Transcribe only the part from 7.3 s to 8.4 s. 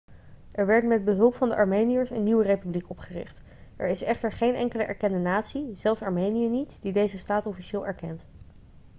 officieel erkent